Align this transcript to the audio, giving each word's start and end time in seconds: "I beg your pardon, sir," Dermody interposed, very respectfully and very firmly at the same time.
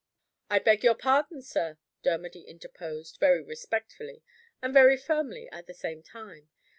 "I 0.49 0.57
beg 0.57 0.83
your 0.83 0.95
pardon, 0.95 1.43
sir," 1.43 1.77
Dermody 2.01 2.41
interposed, 2.41 3.17
very 3.19 3.43
respectfully 3.43 4.23
and 4.59 4.73
very 4.73 4.97
firmly 4.97 5.47
at 5.51 5.67
the 5.67 5.75
same 5.75 6.01
time. 6.01 6.49